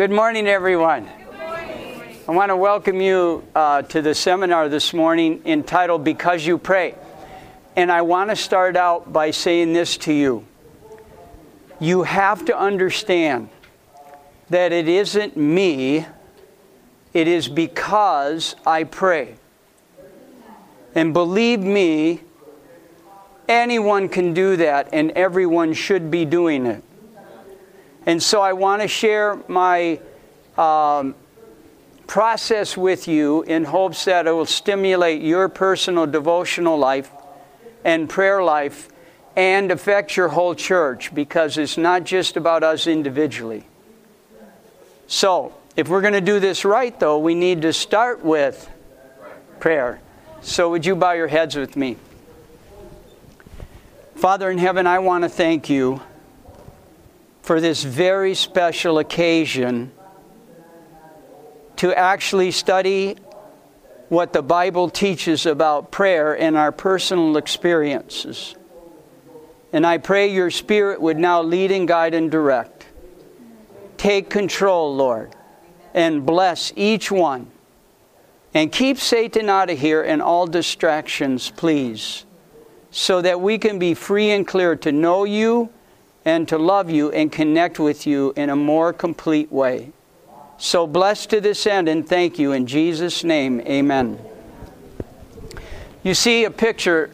[0.00, 1.06] Good morning, everyone.
[2.26, 6.94] I want to welcome you uh, to the seminar this morning entitled Because You Pray.
[7.76, 10.46] And I want to start out by saying this to you.
[11.80, 13.50] You have to understand
[14.48, 16.06] that it isn't me,
[17.12, 19.34] it is because I pray.
[20.94, 22.22] And believe me,
[23.46, 26.82] anyone can do that, and everyone should be doing it.
[28.10, 30.00] And so I want to share my
[30.58, 31.14] um,
[32.08, 37.08] process with you in hopes that it will stimulate your personal devotional life
[37.84, 38.88] and prayer life
[39.36, 43.64] and affect your whole church because it's not just about us individually.
[45.06, 48.68] So, if we're going to do this right, though, we need to start with
[49.60, 50.00] prayer.
[50.40, 51.96] So, would you bow your heads with me?
[54.16, 56.00] Father in heaven, I want to thank you
[57.50, 59.90] for this very special occasion
[61.74, 63.16] to actually study
[64.08, 68.54] what the Bible teaches about prayer and our personal experiences.
[69.72, 72.86] And I pray your Spirit would now lead and guide and direct.
[73.96, 75.34] Take control, Lord,
[75.92, 77.50] and bless each one.
[78.54, 82.24] And keep Satan out of here and all distractions, please,
[82.92, 85.72] so that we can be free and clear to know you
[86.24, 89.92] and to love you and connect with you in a more complete way.
[90.58, 93.60] So blessed to this end and thank you in Jesus' name.
[93.62, 94.18] Amen.
[96.02, 97.10] You see a picture.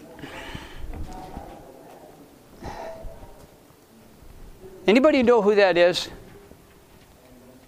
[4.87, 6.09] Anybody know who that is?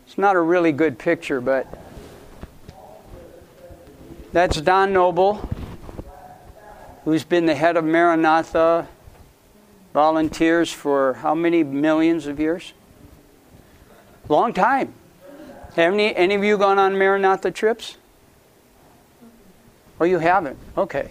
[0.07, 1.67] It's not a really good picture, but
[4.33, 5.49] that's Don Noble,
[7.05, 8.89] who's been the head of Maranatha
[9.93, 12.73] volunteers for how many millions of years?
[14.29, 14.93] Long time.
[15.77, 17.97] Have any, any of you gone on Maranatha trips?
[20.01, 20.59] Oh, you haven't?
[20.77, 21.11] Okay.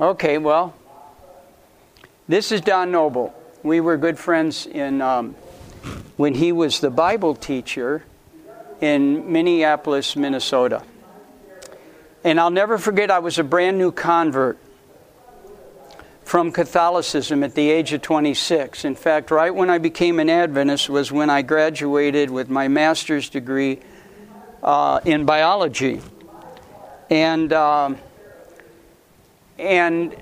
[0.00, 0.74] Okay, well,
[2.28, 3.34] this is Don Noble.
[3.62, 5.34] We were good friends in um,
[6.16, 8.04] when he was the Bible teacher
[8.80, 10.82] in Minneapolis, Minnesota.
[12.22, 14.58] And I'll never forget, I was a brand new convert
[16.28, 18.84] from Catholicism at the age of 26.
[18.84, 23.30] In fact, right when I became an Adventist was when I graduated with my master's
[23.30, 23.80] degree
[24.62, 26.02] uh, in biology.
[27.08, 27.96] And, um,
[29.58, 30.14] and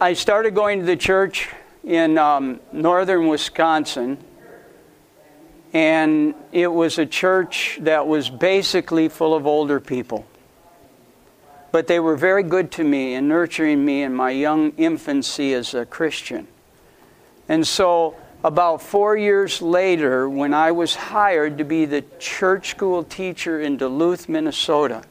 [0.00, 1.50] I started going to the church
[1.84, 4.16] in um, northern Wisconsin.
[5.74, 10.24] And it was a church that was basically full of older people
[11.70, 15.74] but they were very good to me in nurturing me in my young infancy as
[15.74, 16.48] a Christian.
[17.48, 23.02] And so, about four years later, when I was hired to be the church school
[23.02, 25.02] teacher in Duluth, Minnesota,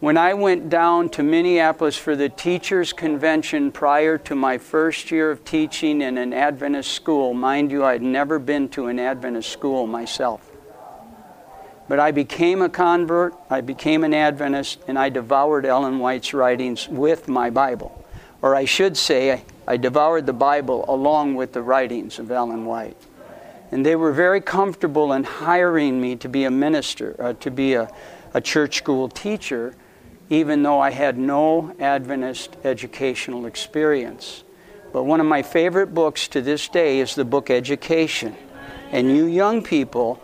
[0.00, 5.30] when I went down to Minneapolis for the teachers' convention prior to my first year
[5.30, 9.86] of teaching in an Adventist school, mind you, I'd never been to an Adventist school
[9.86, 10.55] myself.
[11.88, 16.88] But I became a convert, I became an Adventist, and I devoured Ellen White's writings
[16.88, 18.04] with my Bible.
[18.42, 22.96] Or I should say, I devoured the Bible along with the writings of Ellen White.
[23.70, 27.74] And they were very comfortable in hiring me to be a minister, uh, to be
[27.74, 27.90] a,
[28.34, 29.74] a church school teacher,
[30.28, 34.44] even though I had no Adventist educational experience.
[34.92, 38.36] But one of my favorite books to this day is the book Education.
[38.92, 40.20] And you young people,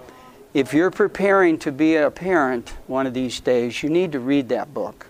[0.54, 4.50] if you're preparing to be a parent one of these days, you need to read
[4.50, 5.06] that book.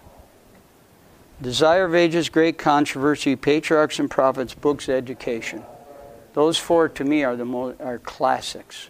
[1.40, 5.64] Desire of Ages, Great Controversy, Patriarchs and Prophets, Books, Education.
[6.34, 8.88] Those four to me are the most, are classics.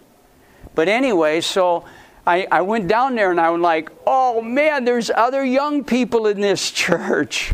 [0.74, 1.86] But anyway, so
[2.26, 6.26] I, I went down there and I was like, oh man, there's other young people
[6.26, 7.52] in this church.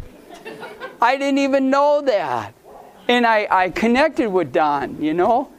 [1.01, 2.55] I didn't even know that.
[3.07, 5.51] And I, I connected with Don, you know.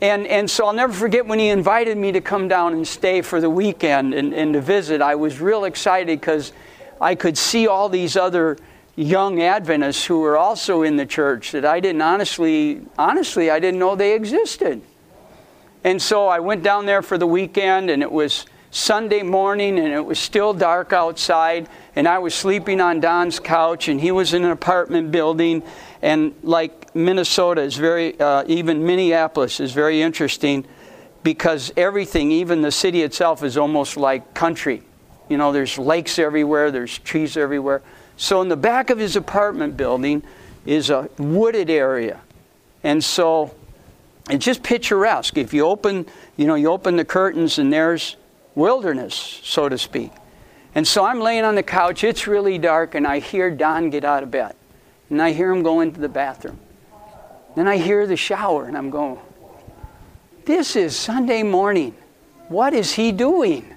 [0.00, 3.20] And, and so I'll never forget when he invited me to come down and stay
[3.20, 5.02] for the weekend and, and to visit.
[5.02, 6.52] I was real excited because
[7.00, 8.56] I could see all these other
[8.96, 13.78] young Adventists who were also in the church that I didn't honestly, honestly, I didn't
[13.78, 14.82] know they existed.
[15.84, 19.88] And so I went down there for the weekend and it was Sunday morning and
[19.88, 24.32] it was still dark outside and I was sleeping on Don's couch and he was
[24.34, 25.62] in an apartment building
[26.02, 30.66] and like Minnesota is very, uh, even Minneapolis is very interesting
[31.22, 34.82] because everything, even the city itself, is almost like country.
[35.28, 37.82] You know, there's lakes everywhere, there's trees everywhere.
[38.16, 40.22] So in the back of his apartment building
[40.66, 42.20] is a wooded area.
[42.82, 43.54] And so
[44.28, 45.36] it's just picturesque.
[45.38, 48.16] If you open, you know, you open the curtains and there's
[48.54, 50.10] wilderness, so to speak.
[50.74, 54.04] And so I'm laying on the couch, it's really dark, and I hear Don get
[54.04, 54.54] out of bed.
[55.08, 56.58] And I hear him go into the bathroom.
[57.56, 59.18] Then I hear the shower, and I'm going,
[60.44, 61.94] This is Sunday morning.
[62.48, 63.76] What is he doing?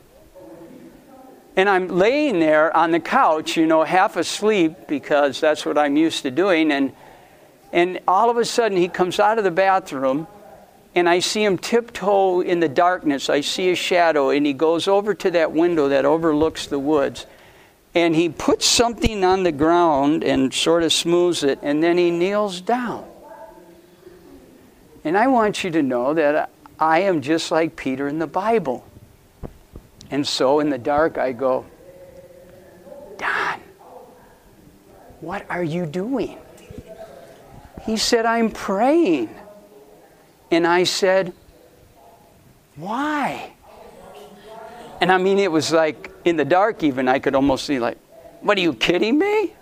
[1.55, 5.95] And I'm laying there on the couch, you know, half asleep because that's what I'm
[5.95, 6.71] used to doing.
[6.71, 6.93] And,
[7.71, 10.27] and all of a sudden, he comes out of the bathroom
[10.95, 13.29] and I see him tiptoe in the darkness.
[13.29, 17.25] I see a shadow, and he goes over to that window that overlooks the woods.
[17.95, 22.11] And he puts something on the ground and sort of smooths it, and then he
[22.11, 23.05] kneels down.
[25.03, 28.85] And I want you to know that I am just like Peter in the Bible.
[30.09, 31.65] And so in the dark, I go,
[33.17, 33.59] Don,
[35.19, 36.37] what are you doing?
[37.85, 39.29] He said, I'm praying.
[40.51, 41.33] And I said,
[42.75, 43.53] Why?
[45.01, 47.97] And I mean, it was like in the dark, even, I could almost see, like,
[48.41, 49.53] What are you kidding me?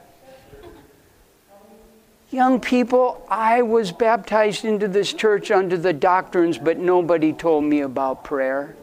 [2.31, 7.81] Young people, I was baptized into this church under the doctrines, but nobody told me
[7.81, 8.74] about prayer.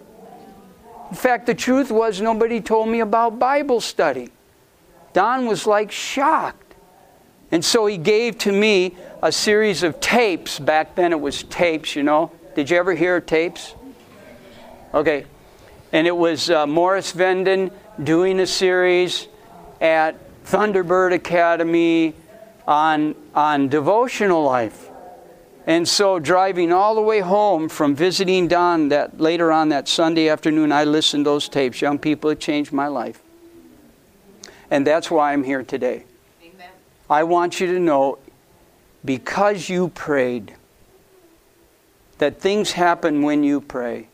[1.08, 4.28] In fact, the truth was, nobody told me about Bible study.
[5.14, 6.74] Don was like shocked.
[7.50, 10.58] And so he gave to me a series of tapes.
[10.58, 12.30] Back then it was tapes, you know.
[12.54, 13.74] Did you ever hear tapes?
[14.92, 15.24] Okay.
[15.94, 17.72] And it was uh, Morris Venden
[18.04, 19.26] doing a series
[19.80, 22.12] at Thunderbird Academy
[22.68, 24.90] on, on devotional life.
[25.66, 30.28] And so, driving all the way home from visiting Don that later on that Sunday
[30.28, 31.80] afternoon, I listened to those tapes.
[31.80, 33.20] Young people, it changed my life.
[34.70, 36.04] And that's why I'm here today.
[36.42, 36.68] Amen.
[37.10, 38.18] I want you to know
[39.04, 40.54] because you prayed,
[42.18, 44.08] that things happen when you pray.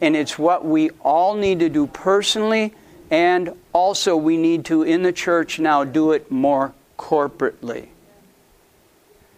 [0.00, 2.74] And it's what we all need to do personally,
[3.10, 7.88] and also we need to, in the church now, do it more corporately.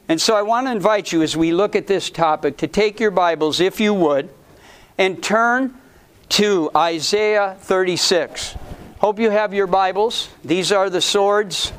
[0.09, 2.99] And so I want to invite you as we look at this topic to take
[2.99, 4.29] your Bibles, if you would,
[4.99, 5.77] and turn
[6.31, 8.57] to Isaiah 36.
[8.99, 10.29] Hope you have your Bibles.
[10.45, 11.73] These are the swords,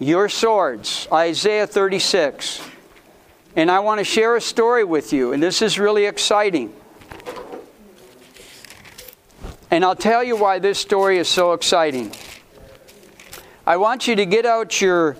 [0.00, 2.60] your swords, Isaiah 36.
[3.54, 6.72] And I want to share a story with you, and this is really exciting.
[9.70, 12.12] And I'll tell you why this story is so exciting.
[13.68, 15.14] I want you to get out your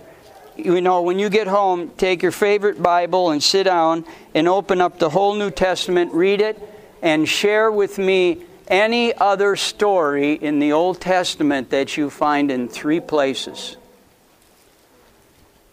[0.56, 4.80] you know, when you get home, take your favorite Bible and sit down and open
[4.80, 6.58] up the whole New Testament, read it,
[7.02, 12.68] and share with me any other story in the Old Testament that you find in
[12.68, 13.76] three places.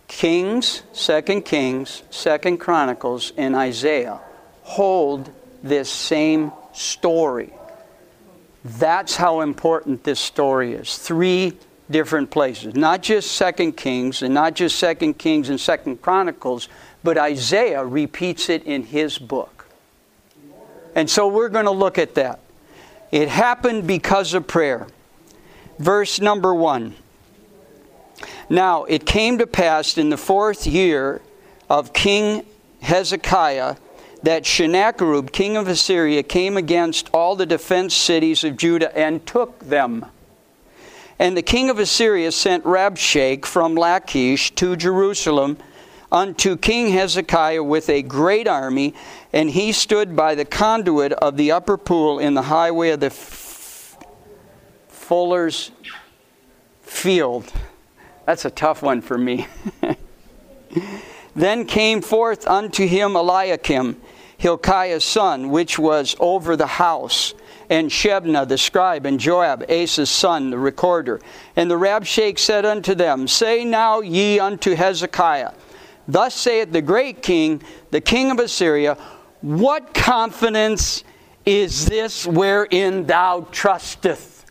[0.09, 4.19] Kings, Second Kings, Second Chronicles, and Isaiah
[4.63, 5.31] hold
[5.63, 7.53] this same story.
[8.65, 10.97] That's how important this story is.
[10.97, 11.53] Three
[11.89, 12.75] different places.
[12.75, 16.67] Not just Second Kings and not just Second Kings and Second Chronicles,
[17.03, 19.67] but Isaiah repeats it in his book.
[20.95, 22.39] And so we're going to look at that.
[23.11, 24.87] It happened because of prayer.
[25.77, 26.95] Verse number one.
[28.49, 31.21] Now it came to pass in the fourth year
[31.69, 32.45] of King
[32.81, 33.75] Hezekiah
[34.23, 39.59] that Sennacherib, king of Assyria, came against all the defense cities of Judah and took
[39.59, 40.05] them.
[41.17, 45.57] And the king of Assyria sent Rabshakeh from Lachish to Jerusalem
[46.11, 48.93] unto King Hezekiah with a great army,
[49.31, 53.09] and he stood by the conduit of the upper pool in the highway of the
[54.89, 55.71] fuller's
[56.81, 57.51] field.
[58.25, 59.47] That's a tough one for me.
[61.35, 64.01] then came forth unto him Eliakim,
[64.37, 67.33] Hilkiah's son, which was over the house
[67.69, 71.19] and Shebna the scribe, and Joab, Asa's son, the recorder.
[71.55, 75.51] And the Rabshakeh said unto them, Say now ye unto Hezekiah,
[76.07, 78.97] Thus saith the great king, the king of Assyria,
[79.41, 81.03] What confidence
[81.45, 84.45] is this wherein thou trusteth?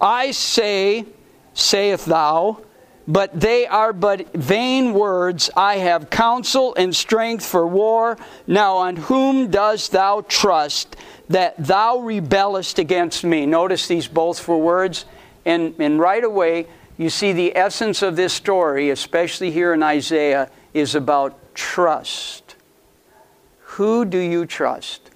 [0.00, 1.06] I say,
[1.54, 2.60] saith thou,
[3.08, 5.48] but they are but vain words.
[5.56, 8.18] I have counsel and strength for war.
[8.46, 10.94] Now, on whom dost thou trust
[11.28, 13.46] that thou rebellest against me?
[13.46, 15.06] Notice these both for words.
[15.46, 16.66] And, and right away,
[16.98, 22.56] you see the essence of this story, especially here in Isaiah, is about trust.
[23.60, 25.10] Who do you trust?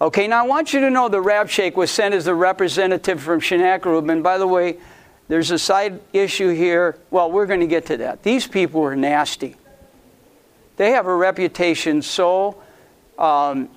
[0.00, 3.40] Okay, now I want you to know the Rabshakeh was sent as the representative from
[3.40, 4.08] Sennacherib.
[4.08, 4.76] And by the way,
[5.28, 6.98] there's a side issue here.
[7.10, 8.22] Well, we're going to get to that.
[8.22, 9.56] These people were nasty.
[10.76, 12.62] They have a reputation so,
[13.18, 13.68] um,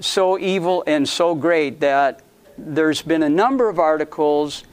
[0.00, 2.22] so evil and so great that
[2.58, 4.64] there's been a number of articles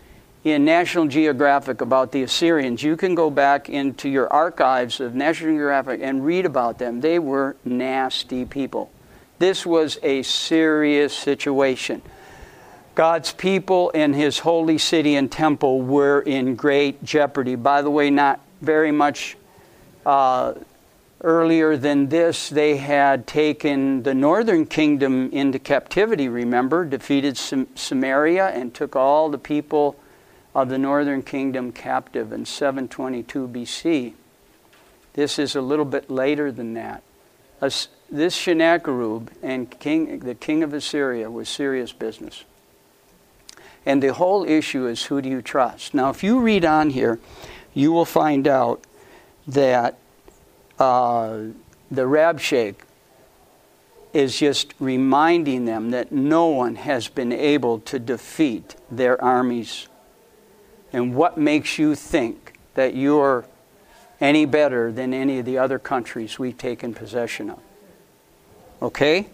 [0.43, 2.83] in National Geographic about the Assyrians.
[2.83, 7.01] You can go back into your archives of National Geographic and read about them.
[7.01, 8.91] They were nasty people.
[9.39, 12.01] This was a serious situation.
[12.95, 17.55] God's people and his holy city and temple were in great jeopardy.
[17.55, 19.35] By the way, not very much
[20.05, 20.53] uh,
[21.21, 28.73] earlier than this, they had taken the northern kingdom into captivity, remember, defeated Samaria and
[28.73, 29.95] took all the people
[30.53, 34.13] of the northern kingdom captive in 722 BC.
[35.13, 37.01] This is a little bit later than that.
[38.11, 42.43] This Sennacherib and king, the king of Assyria was serious business.
[43.85, 45.93] And the whole issue is who do you trust?
[45.93, 47.19] Now, if you read on here,
[47.73, 48.83] you will find out
[49.47, 49.97] that
[50.79, 51.39] uh,
[51.91, 52.75] the Rabshakeh
[54.13, 59.87] is just reminding them that no one has been able to defeat their armies.
[60.93, 63.45] And what makes you think that you're
[64.21, 67.59] any better than any of the other countries we've taken possession of?
[68.81, 69.27] Okay?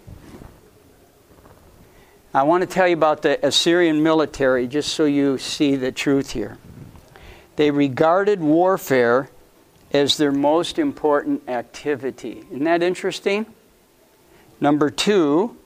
[2.39, 6.31] I want to tell you about the Assyrian military just so you see the truth
[6.31, 6.58] here.
[7.58, 9.29] They regarded warfare
[9.91, 12.46] as their most important activity.
[12.50, 13.46] Isn't that interesting?
[14.62, 15.58] Number two,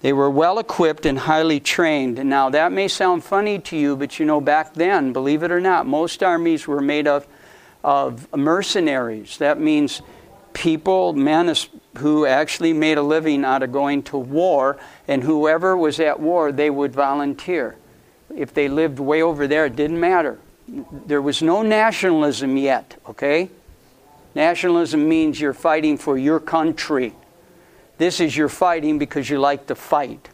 [0.00, 2.16] they were well equipped and highly trained.
[2.26, 5.60] Now, that may sound funny to you, but you know, back then, believe it or
[5.60, 7.28] not, most armies were made of,
[7.84, 9.38] of mercenaries.
[9.38, 10.02] That means
[10.58, 11.54] people, men
[11.98, 16.50] who actually made a living out of going to war, and whoever was at war,
[16.50, 17.76] they would volunteer.
[18.34, 20.38] If they lived way over there, it didn't matter.
[21.06, 23.50] There was no nationalism yet, okay?
[24.34, 27.14] Nationalism means you're fighting for your country.
[27.96, 30.28] This is you're fighting because you like to fight.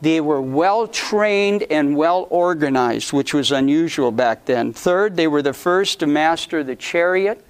[0.00, 4.72] They were well trained and well organized, which was unusual back then.
[4.72, 7.45] Third, they were the first to master the chariot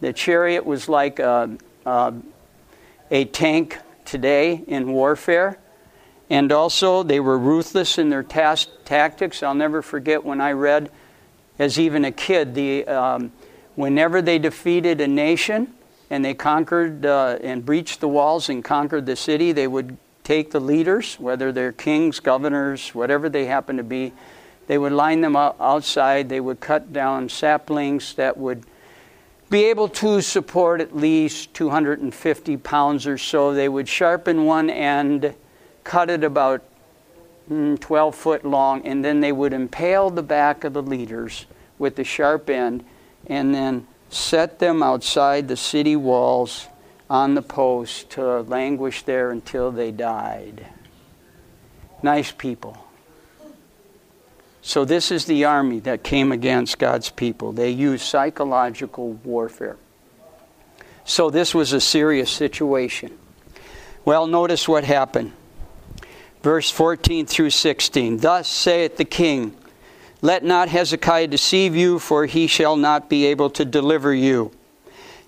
[0.00, 2.14] the chariot was like a, a,
[3.10, 5.58] a tank today in warfare.
[6.30, 9.42] And also, they were ruthless in their task, tactics.
[9.42, 10.90] I'll never forget when I read,
[11.58, 13.32] as even a kid, the, um,
[13.76, 15.72] whenever they defeated a nation
[16.10, 20.50] and they conquered uh, and breached the walls and conquered the city, they would take
[20.50, 24.12] the leaders, whether they're kings, governors, whatever they happen to be,
[24.66, 26.28] they would line them up outside.
[26.28, 28.64] They would cut down saplings that would
[29.50, 33.54] be able to support at least 250 pounds or so.
[33.54, 35.34] They would sharpen one end,
[35.84, 36.62] cut it about
[37.50, 41.46] mm, 12 foot long, and then they would impale the back of the leaders
[41.78, 42.84] with the sharp end
[43.26, 46.66] and then set them outside the city walls
[47.10, 50.66] on the post to languish there until they died.
[52.02, 52.87] Nice people.
[54.68, 57.52] So, this is the army that came against God's people.
[57.52, 59.78] They used psychological warfare.
[61.06, 63.18] So, this was a serious situation.
[64.04, 65.32] Well, notice what happened.
[66.42, 69.56] Verse 14 through 16 Thus saith the king,
[70.20, 74.52] Let not Hezekiah deceive you, for he shall not be able to deliver you.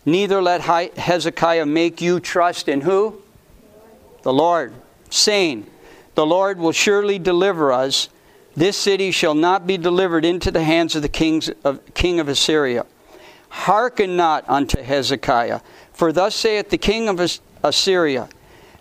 [0.04, 0.60] Neither let
[0.98, 3.22] Hezekiah make you trust in who?
[4.20, 4.74] The Lord,
[5.08, 5.66] saying,
[6.14, 8.10] The Lord will surely deliver us
[8.56, 12.28] this city shall not be delivered into the hands of the kings of, king of
[12.28, 12.86] Assyria.
[13.48, 15.60] Hearken not unto Hezekiah,
[15.92, 18.28] for thus saith the king of Assyria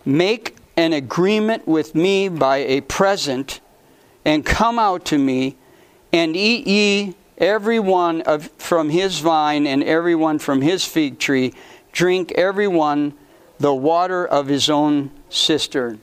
[0.05, 3.59] Make an agreement with me by a present,
[4.23, 5.57] and come out to me,
[6.13, 11.19] and eat ye every one of, from his vine, and every one from his fig
[11.19, 11.53] tree,
[11.91, 13.13] drink every one
[13.59, 15.99] the water of his own cistern.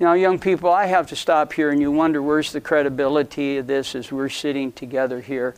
[0.00, 3.66] Now, young people, I have to stop here and you wonder where's the credibility of
[3.66, 5.54] this as we're sitting together here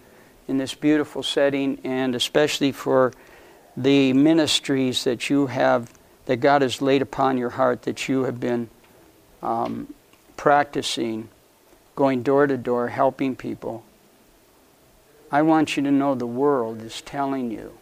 [0.48, 3.12] in this beautiful setting, and especially for
[3.76, 5.92] the ministries that you have,
[6.26, 8.68] that God has laid upon your heart, that you have been
[9.44, 9.94] um,
[10.36, 11.28] practicing,
[11.94, 13.84] going door to door, helping people.
[15.30, 17.78] I want you to know the world is telling you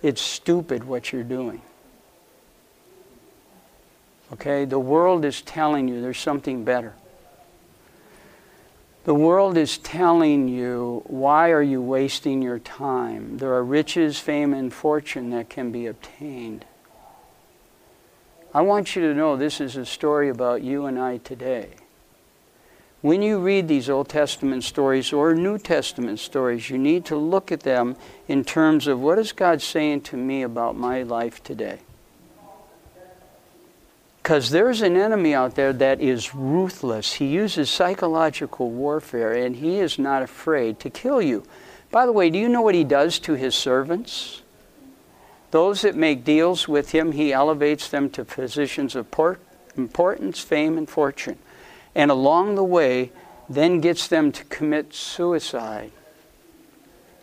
[0.00, 1.62] it's stupid what you're doing.
[4.32, 4.64] Okay?
[4.64, 6.94] The world is telling you there's something better.
[9.04, 13.38] The world is telling you, why are you wasting your time?
[13.38, 16.64] There are riches, fame, and fortune that can be obtained.
[18.54, 21.70] I want you to know this is a story about you and I today.
[23.00, 27.50] when you read these Old Testament stories or New Testament stories, you need to look
[27.50, 27.96] at them
[28.28, 31.80] in terms of what is God saying to me about my life today?
[34.22, 37.14] Because there's an enemy out there that is ruthless.
[37.14, 41.44] He uses psychological warfare and he is not afraid to kill you.
[41.90, 44.42] By the way, do you know what he does to his servants?
[45.50, 49.06] Those that make deals with him, he elevates them to positions of
[49.76, 51.38] importance, fame, and fortune
[51.94, 53.12] and along the way,
[53.48, 55.92] then gets them to commit suicide.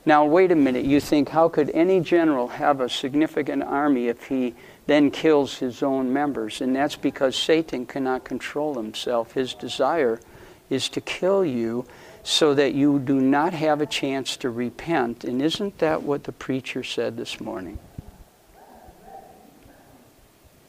[0.05, 0.85] Now, wait a minute.
[0.85, 4.55] You think, how could any general have a significant army if he
[4.89, 6.61] then kills his own members?
[6.61, 9.33] And that's because Satan cannot control himself.
[9.33, 10.19] His desire
[10.69, 11.85] is to kill you
[12.23, 15.23] so that you do not have a chance to repent.
[15.23, 17.77] And isn't that what the preacher said this morning?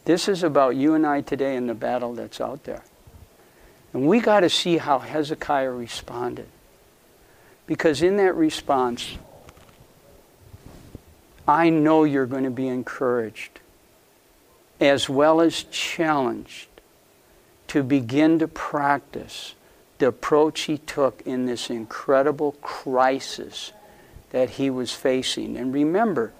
[0.04, 2.82] This is about you and I today in the battle that's out there.
[3.92, 6.48] And we got to see how Hezekiah responded.
[7.66, 9.16] Because in that response,
[11.46, 13.59] I know you're going to be encouraged
[14.80, 16.68] as well as challenged
[17.68, 19.54] to begin to practice
[19.98, 23.72] the approach he took in this incredible crisis
[24.30, 25.56] that he was facing.
[25.56, 26.32] And remember,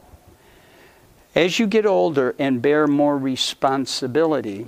[1.34, 4.66] as you get older and bear more responsibility,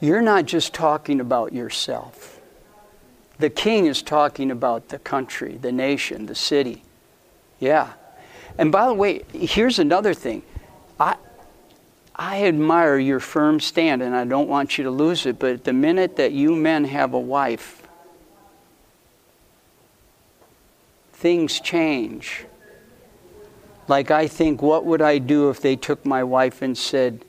[0.00, 2.40] you're not just talking about yourself.
[3.38, 6.84] The king is talking about the country, the nation, the city.
[7.58, 7.94] Yeah.
[8.58, 10.42] And by the way, here's another thing.
[11.00, 11.16] I,
[12.16, 15.72] I admire your firm stand, and I don't want you to lose it, but the
[15.72, 17.82] minute that you men have a wife,
[21.12, 22.44] things change.
[23.88, 27.24] Like, I think, what would I do if they took my wife and said,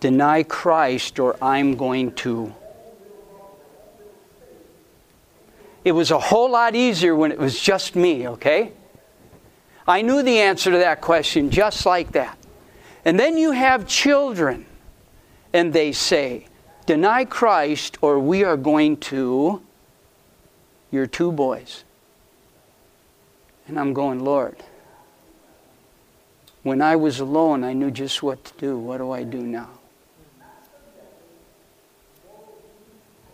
[0.00, 2.54] deny Christ or I'm going to.
[5.84, 8.72] It was a whole lot easier when it was just me, okay?
[9.86, 12.38] I knew the answer to that question just like that.
[13.04, 14.66] And then you have children,
[15.52, 16.46] and they say,
[16.86, 19.62] Deny Christ or we are going to
[20.90, 21.84] your two boys.
[23.66, 24.62] And I'm going, Lord,
[26.62, 28.78] when I was alone, I knew just what to do.
[28.78, 29.70] What do I do now?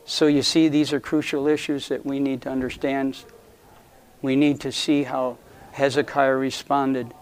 [0.05, 3.25] So you see, these are crucial issues that we need to understand.
[4.23, 5.39] We need to see how
[5.73, 7.15] Hezekiah responded.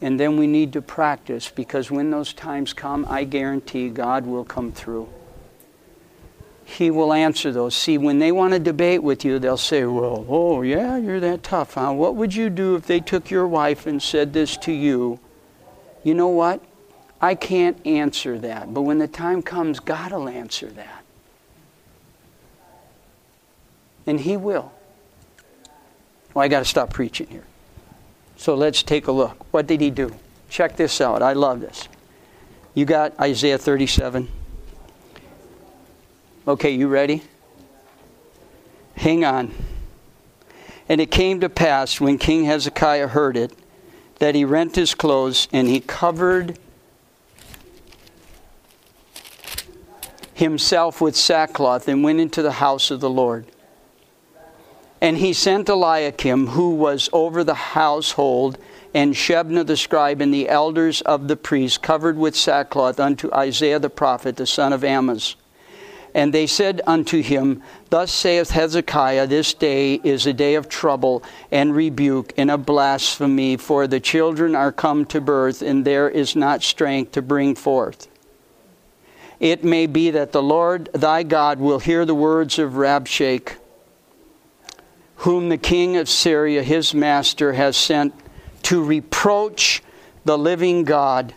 [0.00, 4.44] And then we need to practice because when those times come, I guarantee God will
[4.44, 5.08] come through.
[6.64, 7.76] He will answer those.
[7.76, 11.44] See, when they want to debate with you, they'll say, Well, oh, yeah, you're that
[11.44, 11.92] tough, huh?
[11.92, 15.20] What would you do if they took your wife and said this to you?
[16.02, 16.60] You know what?
[17.20, 18.74] I can't answer that.
[18.74, 21.04] But when the time comes, God will answer that.
[24.06, 24.72] And He will.
[26.34, 27.44] Well, I got to stop preaching here.
[28.36, 29.52] So let's take a look.
[29.52, 30.14] What did He do?
[30.48, 31.22] Check this out.
[31.22, 31.88] I love this.
[32.74, 34.28] You got Isaiah 37.
[36.46, 37.22] Okay, you ready?
[38.96, 39.52] Hang on.
[40.88, 43.52] And it came to pass when King Hezekiah heard it
[44.18, 46.58] that he rent his clothes and he covered
[50.34, 53.46] himself with sackcloth and went into the house of the Lord.
[55.06, 58.58] And he sent Eliakim, who was over the household,
[58.92, 63.78] and Shebna the scribe, and the elders of the priests, covered with sackcloth, unto Isaiah
[63.78, 65.36] the prophet, the son of Amoz.
[66.12, 71.22] And they said unto him, Thus saith Hezekiah, This day is a day of trouble
[71.52, 76.34] and rebuke and a blasphemy, for the children are come to birth, and there is
[76.34, 78.08] not strength to bring forth.
[79.38, 83.58] It may be that the Lord thy God will hear the words of Rabshakeh
[85.16, 88.14] whom the king of Syria, his master, has sent
[88.62, 89.82] to reproach
[90.24, 91.34] the living God,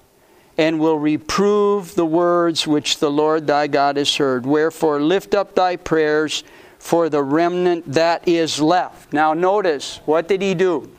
[0.58, 4.46] and will reprove the words which the Lord thy God has heard.
[4.46, 6.44] Wherefore, lift up thy prayers
[6.80, 9.14] for the remnant that is left.
[9.14, 10.92] Now, notice, what did he do?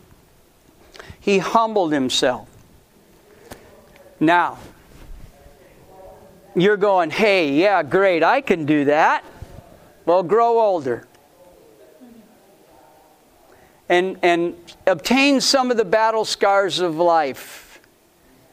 [1.18, 2.48] He humbled himself.
[4.18, 4.58] Now,
[6.54, 9.24] you're going, hey, yeah, great, I can do that.
[10.06, 11.06] Well, grow older
[13.90, 14.54] and, and
[14.86, 17.80] obtain some of the battle scars of life.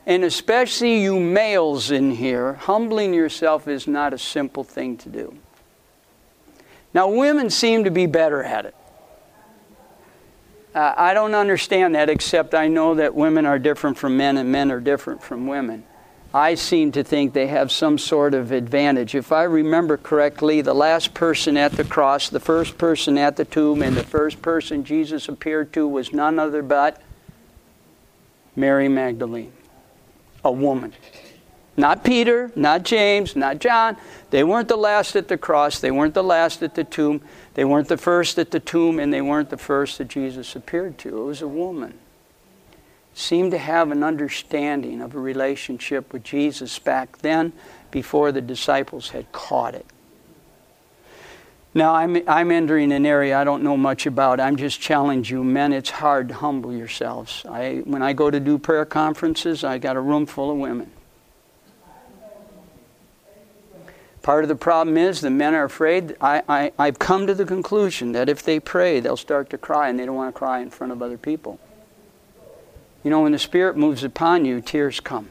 [0.07, 5.37] And especially you males in here, humbling yourself is not a simple thing to do.
[6.93, 8.75] Now, women seem to be better at it.
[10.73, 14.51] Uh, I don't understand that, except I know that women are different from men and
[14.51, 15.83] men are different from women.
[16.37, 19.15] I seem to think they have some sort of advantage.
[19.15, 23.43] If I remember correctly, the last person at the cross, the first person at the
[23.43, 27.01] tomb, and the first person Jesus appeared to was none other but
[28.55, 29.51] Mary Magdalene,
[30.45, 30.93] a woman.
[31.75, 33.97] Not Peter, not James, not John.
[34.29, 35.79] They weren't the last at the cross.
[35.79, 37.19] They weren't the last at the tomb.
[37.55, 40.99] They weren't the first at the tomb, and they weren't the first that Jesus appeared
[40.99, 41.19] to.
[41.19, 41.97] It was a woman
[43.17, 47.51] seemed to have an understanding of a relationship with Jesus back then
[47.89, 49.85] before the disciples had caught it.
[51.73, 54.39] Now, I'm, I'm entering an area I don't know much about.
[54.39, 55.43] I'm just challenging you.
[55.43, 57.43] Men, it's hard to humble yourselves.
[57.49, 60.91] I, when I go to do prayer conferences, I got a room full of women.
[64.21, 66.17] Part of the problem is the men are afraid.
[66.21, 69.89] I, I, I've come to the conclusion that if they pray, they'll start to cry,
[69.89, 71.59] and they don't want to cry in front of other people.
[73.07, 75.29] You know, when the Spirit moves upon you, tears come.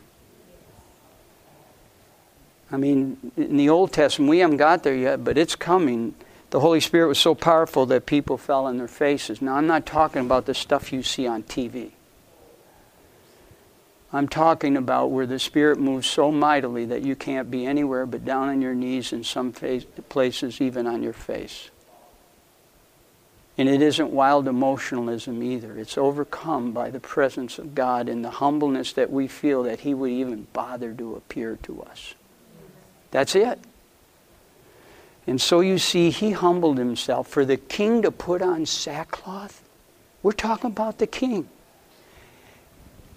[2.72, 6.14] I mean, in the Old Testament, we haven't got there yet, but it's coming.
[6.48, 9.42] The Holy Spirit was so powerful that people fell on their faces.
[9.42, 11.90] Now, I'm not talking about the stuff you see on TV.
[14.10, 18.24] I'm talking about where the Spirit moves so mightily that you can't be anywhere but
[18.24, 21.68] down on your knees in some places, even on your face.
[23.59, 25.79] And it isn't wild emotionalism either.
[25.79, 29.95] It's overcome by the presence of God and the humbleness that we feel that He
[29.95, 32.14] would even bother to appear to us.
[33.11, 33.59] That's it.
[35.27, 37.29] And so you see, He humbled Himself.
[37.29, 39.62] For the king to put on sackcloth,
[40.23, 41.49] we're talking about the king.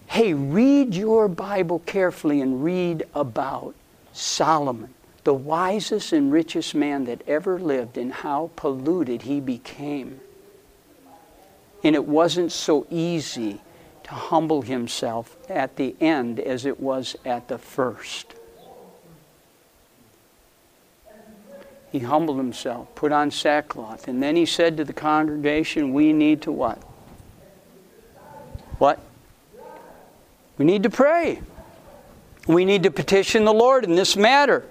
[0.07, 3.75] Hey, read your Bible carefully and read about
[4.13, 10.19] Solomon the wisest and richest man that ever lived, and how polluted he became.
[11.83, 13.61] And it wasn't so easy
[14.03, 18.33] to humble himself at the end as it was at the first.
[21.91, 26.41] He humbled himself, put on sackcloth, and then he said to the congregation, We need
[26.43, 26.77] to what?
[28.77, 28.99] What?
[30.57, 31.41] We need to pray.
[32.47, 34.65] We need to petition the Lord in this matter.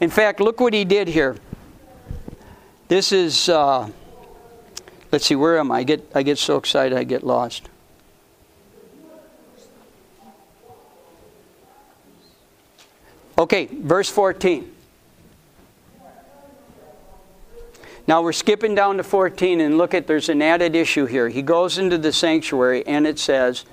[0.00, 1.36] In fact, look what he did here.
[2.88, 3.48] This is.
[3.48, 3.90] Uh,
[5.12, 5.78] Let's see, where am I?
[5.78, 7.68] I get, I get so excited I get lost.
[13.38, 14.70] Okay, verse 14.
[18.06, 21.28] Now we're skipping down to 14 and look at there's an added issue here.
[21.28, 23.64] He goes into the sanctuary and it says,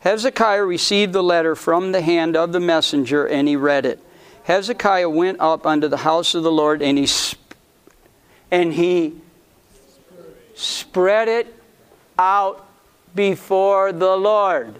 [0.00, 3.98] Hezekiah received the letter from the hand of the messenger and he read it.
[4.44, 7.08] Hezekiah went up unto the house of the Lord and he
[8.50, 9.20] and he
[10.58, 11.54] spread it
[12.18, 12.66] out
[13.14, 14.74] before the Lord.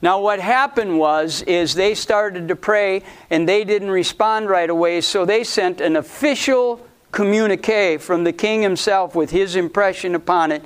[0.00, 5.00] Now what happened was is they started to pray and they didn't respond right away,
[5.00, 10.62] so they sent an official communique from the king himself with his impression upon it,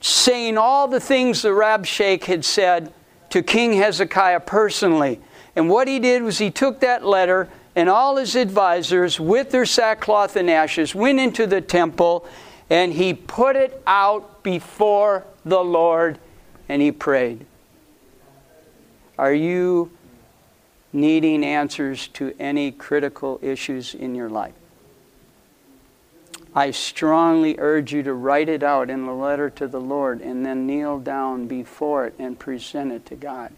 [0.00, 2.92] saying all the things the Rabshakeh had said
[3.30, 5.20] to King Hezekiah personally.
[5.56, 9.66] And what he did was he took that letter and all his advisors with their
[9.66, 12.26] sackcloth and ashes went into the temple
[12.74, 16.18] and he put it out before the Lord
[16.68, 17.46] and he prayed.
[19.16, 19.92] Are you
[20.92, 24.54] needing answers to any critical issues in your life?
[26.52, 30.44] I strongly urge you to write it out in a letter to the Lord and
[30.44, 33.52] then kneel down before it and present it to God.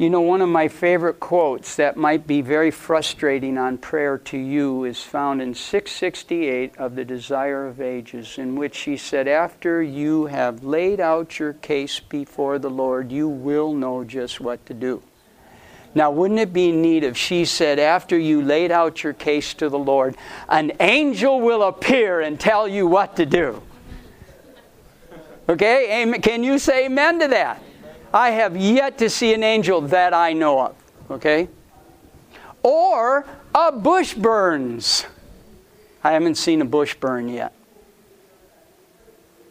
[0.00, 4.38] You know, one of my favorite quotes that might be very frustrating on prayer to
[4.38, 9.82] you is found in 668 of The Desire of Ages, in which she said, After
[9.82, 14.72] you have laid out your case before the Lord, you will know just what to
[14.72, 15.02] do.
[15.94, 19.68] Now, wouldn't it be neat if she said, After you laid out your case to
[19.68, 20.16] the Lord,
[20.48, 23.60] an angel will appear and tell you what to do?
[25.46, 26.10] Okay?
[26.22, 27.62] Can you say amen to that?
[28.12, 30.76] I have yet to see an angel that I know of.
[31.10, 31.48] Okay?
[32.62, 35.06] Or a bush burns.
[36.02, 37.52] I haven't seen a bush burn yet.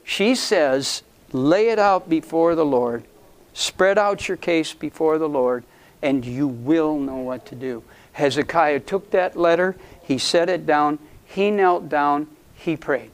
[0.03, 3.03] She says, lay it out before the Lord,
[3.53, 5.63] spread out your case before the Lord,
[6.01, 7.83] and you will know what to do.
[8.13, 13.11] Hezekiah took that letter, he set it down, he knelt down, he prayed.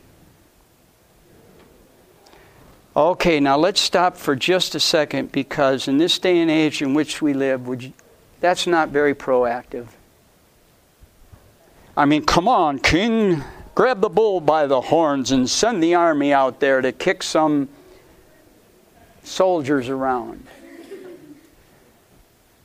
[2.98, 6.94] Okay, now let's stop for just a second because in this day and age in
[6.94, 7.92] which we live, you,
[8.40, 9.88] that's not very proactive.
[11.98, 16.32] I mean, come on, King, grab the bull by the horns and send the army
[16.32, 17.68] out there to kick some
[19.24, 20.48] soldiers around.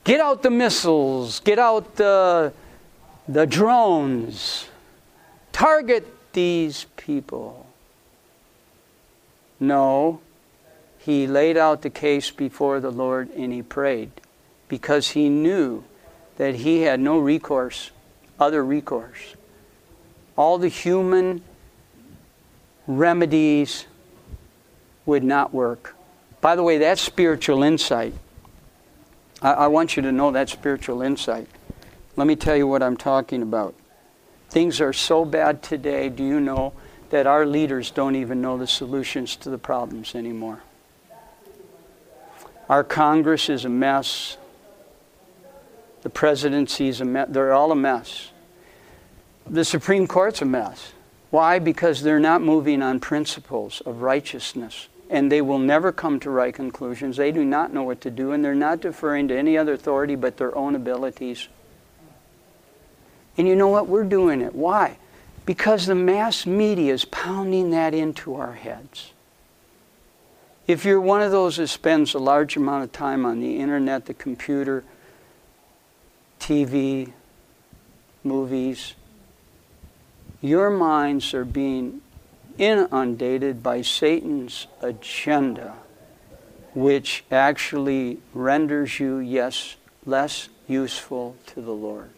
[0.05, 2.53] Get out the missiles, get out the,
[3.27, 4.69] the drones,
[5.51, 7.67] target these people.
[9.61, 10.21] No,
[10.99, 14.11] he laid out the case before the Lord and he prayed
[14.69, 15.85] because he knew
[16.37, 17.91] that he had no recourse,
[18.39, 19.37] other recourse.
[20.37, 21.43] All the human
[22.87, 23.87] remedies
[25.05, 25.95] would not work.
[26.41, 28.15] By the way, that's spiritual insight.
[29.43, 31.47] I, I want you to know that spiritual insight.
[32.17, 33.75] Let me tell you what I'm talking about.
[34.49, 36.73] Things are so bad today, do you know,
[37.11, 40.63] that our leaders don't even know the solutions to the problems anymore.
[42.69, 44.37] Our Congress is a mess.
[46.03, 47.29] The presidency is a mess.
[47.31, 48.31] They're all a mess.
[49.45, 50.93] The Supreme Court's a mess.
[51.31, 51.59] Why?
[51.59, 54.89] Because they're not moving on principles of righteousness.
[55.09, 57.17] And they will never come to right conclusions.
[57.17, 60.15] They do not know what to do, and they're not deferring to any other authority
[60.15, 61.49] but their own abilities.
[63.37, 63.89] And you know what?
[63.89, 64.55] We're doing it.
[64.55, 64.99] Why?
[65.51, 69.13] Because the mass media is pounding that into our heads.
[70.69, 74.07] If you're one of those that spends a large amount of time on the internet,
[74.07, 74.85] the computer,
[76.39, 77.13] TV,
[78.23, 78.95] movies,
[80.41, 82.01] your minds are being
[82.57, 85.75] inundated by Satan's agenda,
[86.75, 89.75] which actually renders you, yes,
[90.07, 92.11] less useful to the Lord.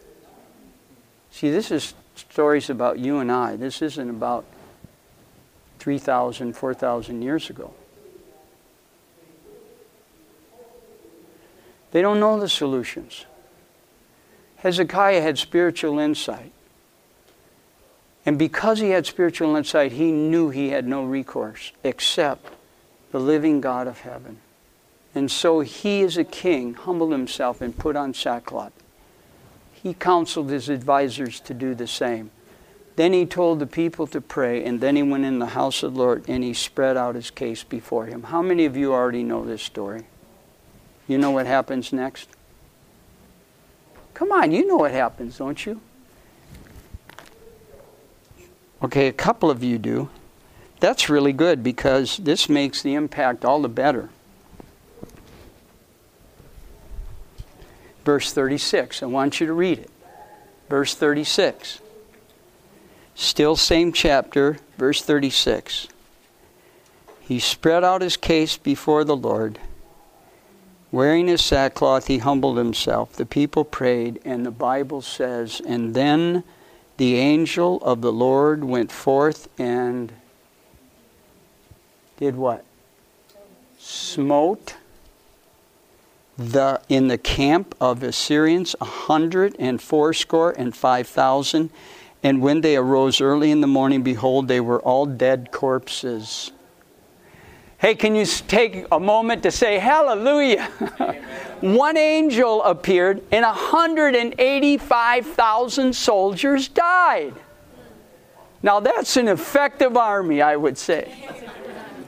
[1.31, 1.95] See, this is
[2.29, 3.55] stories about you and I.
[3.55, 4.45] This isn't about
[5.79, 7.73] 3,000, 4,000 years ago.
[11.91, 13.25] They don't know the solutions.
[14.57, 16.51] Hezekiah had spiritual insight.
[18.25, 22.49] And because he had spiritual insight, he knew he had no recourse except
[23.11, 24.39] the living God of heaven.
[25.13, 28.73] And so he, as a king, humbled himself and put on sackcloth.
[29.83, 32.31] He counseled his advisors to do the same.
[32.95, 35.93] Then he told the people to pray, and then he went in the house of
[35.93, 38.23] the Lord and he spread out his case before him.
[38.23, 40.05] How many of you already know this story?
[41.07, 42.29] You know what happens next?
[44.13, 45.81] Come on, you know what happens, don't you?
[48.81, 50.09] Okay, a couple of you do.
[50.79, 54.09] That's really good because this makes the impact all the better.
[58.03, 59.03] Verse 36.
[59.03, 59.91] I want you to read it.
[60.69, 61.79] Verse 36.
[63.15, 65.87] Still, same chapter, verse 36.
[67.21, 69.59] He spread out his case before the Lord
[70.93, 73.13] Wearing his sackcloth, he humbled himself.
[73.13, 76.43] The people prayed, and the Bible says, And then
[76.97, 80.13] the angel of the Lord went forth and
[82.17, 82.63] did what?
[83.79, 84.75] Smote
[86.37, 91.69] the in the camp of Assyrians a hundred and fourscore and five thousand,
[92.23, 96.51] and when they arose early in the morning, behold, they were all dead corpses.
[97.77, 100.63] Hey, can you take a moment to say hallelujah?
[101.59, 107.33] One angel appeared and 185,000 soldiers died.
[108.61, 111.27] Now that's an effective army, I would say.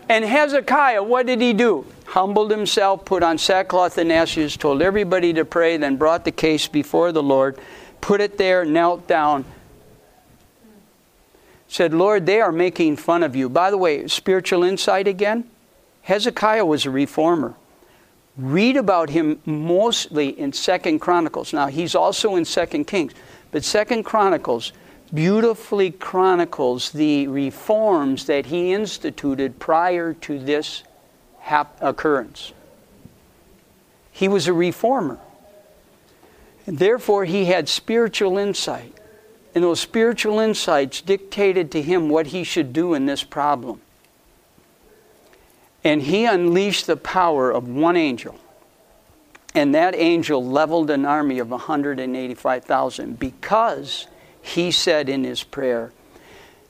[0.08, 1.86] And Hezekiah, what did he do?
[2.16, 6.66] Humbled himself, put on sackcloth and ashes, told everybody to pray, then brought the case
[6.66, 7.60] before the Lord,
[8.00, 9.44] put it there, knelt down,
[11.68, 13.50] said, Lord, they are making fun of you.
[13.50, 15.44] By the way, spiritual insight again.
[16.04, 17.54] Hezekiah was a reformer.
[18.38, 21.52] Read about him mostly in Second Chronicles.
[21.52, 23.12] Now he's also in Second Kings,
[23.52, 24.72] but Second Chronicles
[25.14, 30.84] beautifully chronicles the reforms that he instituted prior to this
[31.46, 32.54] hap- occurrence.
[34.12, 35.20] He was a reformer.
[36.66, 38.94] And therefore, he had spiritual insight.
[39.54, 43.82] And those spiritual insights dictated to him what he should do in this problem.
[45.84, 48.40] And he unleashed the power of one angel.
[49.54, 54.08] And that angel leveled an army of 185,000 because
[54.42, 55.92] he said in his prayer,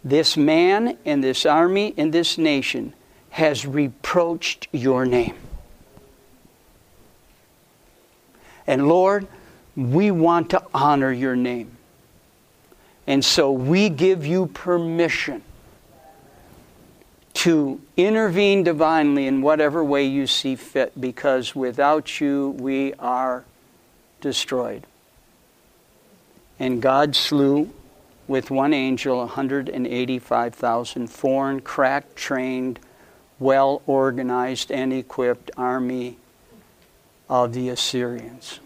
[0.03, 2.93] This man and this army and this nation
[3.35, 5.35] has reproached your name.
[8.65, 9.27] And Lord,
[9.75, 11.75] we want to honor your name.
[13.05, 15.41] And so we give you permission
[17.33, 23.43] to intervene divinely in whatever way you see fit, because without you we are
[24.21, 24.87] destroyed.
[26.57, 27.69] And God slew
[28.29, 32.79] with one angel 185,000 foreign, crack trained,
[33.45, 36.17] well organized, and equipped army
[37.29, 38.59] of the Assyrians.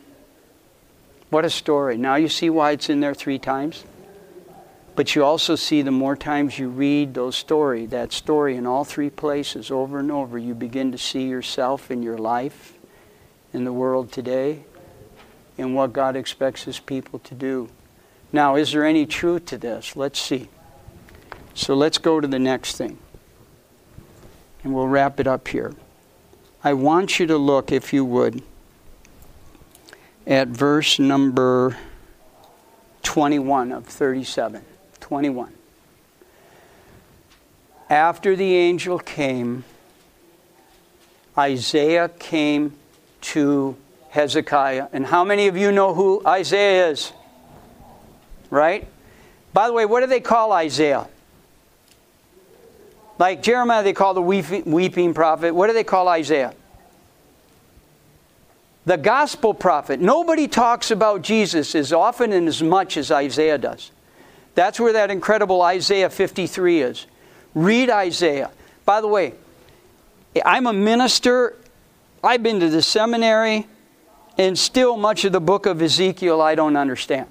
[1.30, 1.98] What a story.
[1.98, 3.84] Now you see why it's in there three times?
[4.96, 8.86] But you also see the more times you read those story, that story in all
[8.86, 12.74] three places over and over, you begin to see yourself in your life,
[13.54, 14.64] in the world today,
[15.58, 17.70] and what God expects his people to do.
[18.32, 19.96] Now, is there any truth to this?
[19.96, 20.48] Let's see.
[21.54, 22.98] So let's go to the next thing.
[24.64, 25.74] And we'll wrap it up here.
[26.64, 28.44] I want you to look, if you would,
[30.28, 31.78] at verse number
[33.04, 34.64] 21 of 37.
[35.00, 35.54] 21.
[37.90, 39.64] After the angel came,
[41.38, 42.74] Isaiah came
[43.22, 43.76] to
[44.10, 44.90] Hezekiah.
[44.94, 47.12] And how many of you know who Isaiah is?
[48.50, 48.88] Right?
[49.54, 51.08] By the way, what do they call Isaiah?
[53.20, 55.54] Like Jeremiah, they call the weeping prophet.
[55.54, 56.54] What do they call Isaiah?
[58.86, 60.00] The gospel prophet.
[60.00, 63.92] Nobody talks about Jesus as often and as much as Isaiah does.
[64.56, 67.06] That's where that incredible Isaiah 53 is.
[67.54, 68.52] Read Isaiah.
[68.86, 69.34] By the way,
[70.44, 71.58] I'm a minister.
[72.24, 73.68] I've been to the seminary,
[74.38, 77.28] and still much of the book of Ezekiel I don't understand.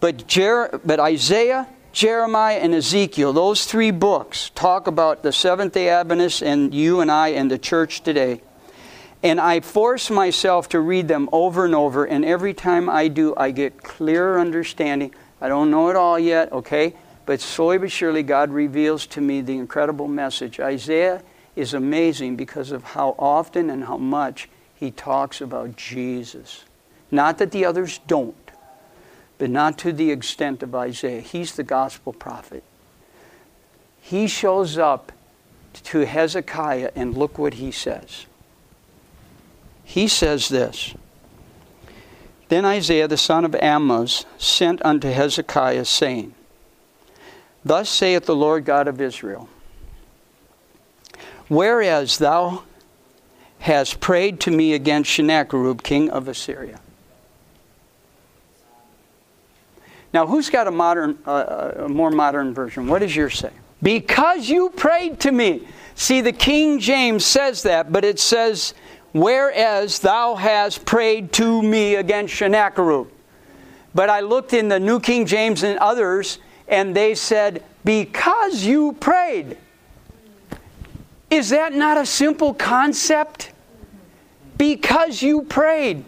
[0.00, 5.88] But, Jer- but Isaiah, Jeremiah, and Ezekiel, those three books talk about the Seventh day
[5.88, 8.42] Adventists and you and I and the church today.
[9.22, 13.34] And I force myself to read them over and over, and every time I do,
[13.36, 16.94] I get clearer understanding I don't know it all yet, okay?
[17.26, 20.60] But slowly but surely, God reveals to me the incredible message.
[20.60, 21.22] Isaiah
[21.56, 26.64] is amazing because of how often and how much he talks about Jesus.
[27.10, 28.49] Not that the others don't,
[29.40, 31.22] but not to the extent of Isaiah.
[31.22, 32.62] He's the gospel prophet.
[33.98, 35.12] He shows up
[35.72, 38.26] to Hezekiah, and look what he says.
[39.82, 40.94] He says this.
[42.48, 46.34] Then Isaiah the son of Amoz sent unto Hezekiah, saying,
[47.64, 49.48] Thus saith the Lord God of Israel,
[51.48, 52.64] Whereas thou
[53.60, 56.80] hast prayed to me against Sennacherib, king of Assyria.
[60.12, 62.88] Now, who's got a modern, uh, a more modern version?
[62.88, 63.50] What does yours say?
[63.82, 65.66] Because you prayed to me.
[65.94, 68.74] See, the King James says that, but it says
[69.12, 73.06] whereas thou hast prayed to me against Sennacherib.
[73.94, 78.92] But I looked in the New King James and others, and they said, because you
[79.00, 79.56] prayed.
[81.30, 83.52] Is that not a simple concept?
[84.58, 86.04] Because you prayed.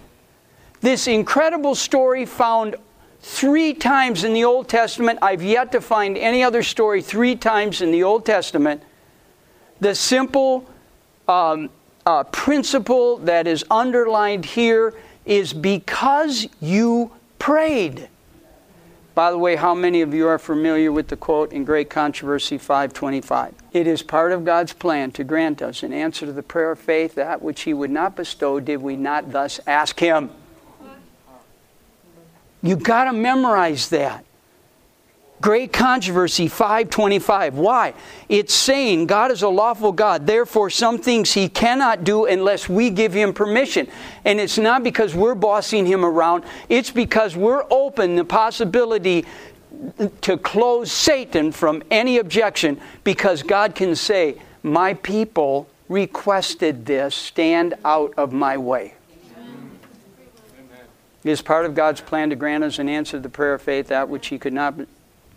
[0.80, 2.76] This incredible story found
[3.22, 5.20] three times in the Old Testament.
[5.22, 8.82] I've yet to find any other story three times in the Old Testament.
[9.80, 10.68] The simple
[11.28, 11.70] um,
[12.04, 18.08] uh, principle that is underlined here is because you prayed.
[19.14, 22.56] By the way, how many of you are familiar with the quote in Great Controversy
[22.56, 23.54] 525?
[23.72, 26.78] It is part of God's plan to grant us an answer to the prayer of
[26.78, 30.30] faith, that which He would not bestow, did we not thus ask Him.
[32.62, 34.25] You've got to memorize that.
[35.40, 37.59] Great controversy 525.
[37.59, 37.94] Why?
[38.29, 40.25] It's saying God is a lawful God.
[40.25, 43.88] Therefore, some things he cannot do unless we give him permission.
[44.25, 49.27] And it's not because we're bossing him around, it's because we're open the possibility
[50.20, 57.75] to close Satan from any objection because God can say, My people requested this, stand
[57.85, 58.94] out of my way.
[61.24, 63.62] It is part of God's plan to grant us an answer to the prayer of
[63.62, 64.74] faith, that which he could not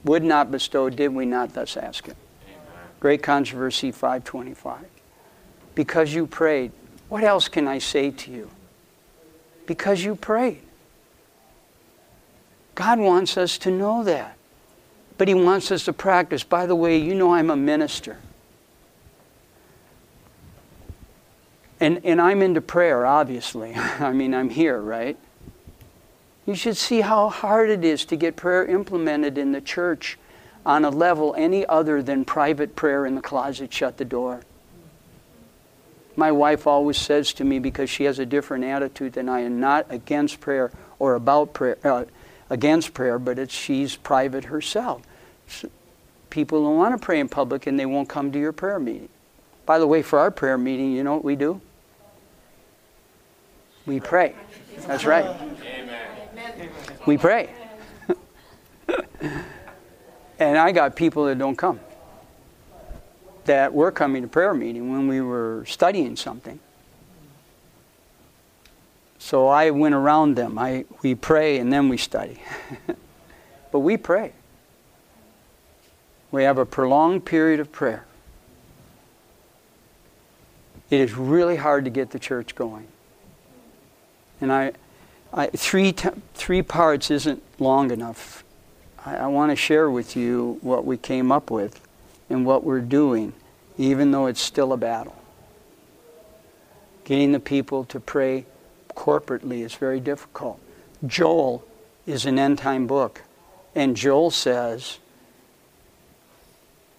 [0.05, 2.15] would not bestow, did we not thus ask it?
[2.99, 4.85] Great Controversy 525.
[5.73, 6.71] Because you prayed.
[7.09, 8.49] What else can I say to you?
[9.65, 10.61] Because you prayed.
[12.75, 14.37] God wants us to know that.
[15.17, 16.43] But He wants us to practice.
[16.43, 18.19] By the way, you know I'm a minister.
[21.79, 23.73] And, and I'm into prayer, obviously.
[23.75, 25.17] I mean, I'm here, right?
[26.45, 30.17] You should see how hard it is to get prayer implemented in the church
[30.65, 34.41] on a level any other than private prayer in the closet, shut the door.
[36.15, 39.59] My wife always says to me, because she has a different attitude than I am,
[39.59, 42.05] not against prayer or about prayer, uh,
[42.49, 45.01] against prayer, but it's she's private herself.
[45.47, 45.69] So
[46.29, 49.09] people don't want to pray in public and they won't come to your prayer meeting.
[49.65, 51.59] By the way, for our prayer meeting, you know what we do?
[53.85, 54.35] We pray.
[54.87, 55.25] That's right.
[57.05, 57.49] We pray.
[60.39, 61.79] and I got people that don't come
[63.45, 66.59] that were coming to prayer meeting when we were studying something.
[69.19, 70.57] So I went around them.
[70.57, 72.41] I, we pray and then we study.
[73.71, 74.33] but we pray.
[76.31, 78.05] We have a prolonged period of prayer.
[80.89, 82.87] It is really hard to get the church going.
[84.41, 84.73] And I,
[85.33, 88.43] I three, t- three parts isn't long enough.
[89.05, 91.81] I, I want to share with you what we came up with
[92.29, 93.33] and what we're doing,
[93.77, 95.15] even though it's still a battle.
[97.03, 98.45] Getting the people to pray
[98.95, 100.59] corporately is very difficult.
[101.05, 101.63] Joel
[102.07, 103.21] is an end time book,
[103.75, 104.99] and Joel says,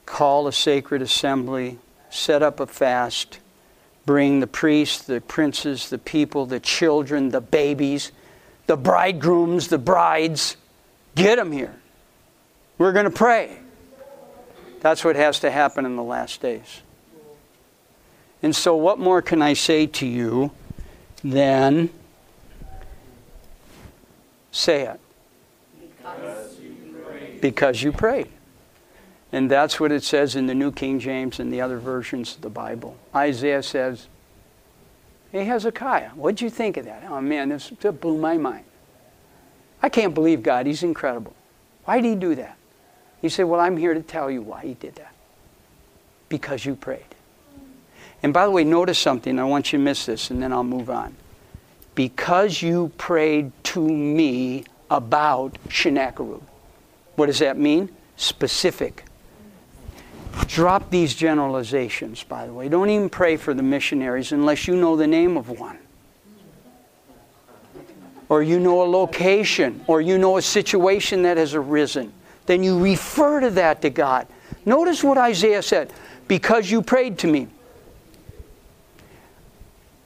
[0.04, 1.78] call a sacred assembly,
[2.10, 3.40] set up a fast,
[4.06, 8.12] bring the priests, the princes, the people, the children, the babies,
[8.66, 10.56] the bridegrooms, the brides.
[11.16, 11.74] Get them here.
[12.78, 13.58] We're going to pray.
[14.80, 16.82] That's what has to happen in the last days.
[18.42, 20.52] And so, what more can I say to you
[21.24, 21.90] than
[24.52, 25.00] say it?
[25.80, 27.40] Because you prayed.
[27.40, 28.28] Because you prayed.
[29.36, 32.40] And that's what it says in the New King James and the other versions of
[32.40, 32.96] the Bible.
[33.14, 34.08] Isaiah says,
[35.30, 37.04] Hey, Hezekiah, what'd you think of that?
[37.06, 38.64] Oh man, this, this blew my mind.
[39.82, 40.64] I can't believe God.
[40.64, 41.34] He's incredible.
[41.84, 42.56] Why did he do that?
[43.20, 45.12] He said, Well, I'm here to tell you why he did that.
[46.30, 47.04] Because you prayed.
[48.22, 49.38] And by the way, notice something.
[49.38, 51.14] I want you to miss this, and then I'll move on.
[51.94, 56.40] Because you prayed to me about Sennacherib.
[57.16, 57.94] What does that mean?
[58.16, 59.05] Specific.
[60.46, 62.68] Drop these generalizations, by the way.
[62.68, 65.78] Don't even pray for the missionaries unless you know the name of one.
[68.28, 72.12] Or you know a location, or you know a situation that has arisen.
[72.46, 74.26] Then you refer to that to God.
[74.64, 75.92] Notice what Isaiah said
[76.28, 77.48] because you prayed to me.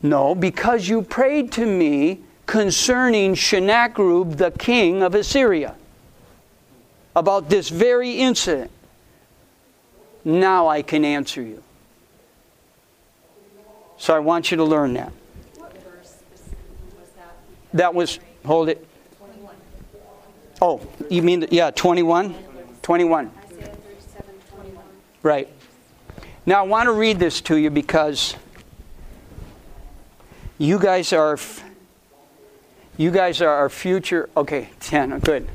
[0.03, 5.74] No, because you prayed to me concerning Sennacherib, the king of Assyria,
[7.14, 8.70] about this very incident.
[10.24, 11.62] Now I can answer you.
[13.96, 15.12] So I want you to learn that.
[15.56, 16.22] What verse
[16.98, 17.36] was that?
[17.74, 18.86] That was, hold it.
[20.62, 22.34] Oh, you mean, yeah, 21?
[22.82, 23.30] 21.
[23.44, 24.84] Isaiah 37, 21.
[25.22, 25.48] Right.
[26.46, 28.34] Now I want to read this to you because
[30.60, 31.38] you guys are
[32.98, 35.48] you guys are our future okay 10 good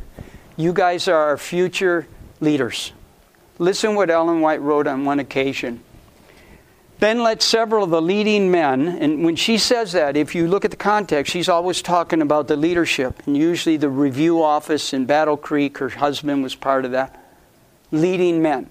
[0.57, 2.07] you guys are our future
[2.39, 2.91] leaders
[3.57, 5.81] listen what ellen white wrote on one occasion.
[6.99, 10.63] Then let several of the leading men and when she says that if you look
[10.63, 15.05] at the context she's always talking about the leadership and usually the review office in
[15.05, 17.21] battle creek her husband was part of that
[17.91, 18.69] leading men.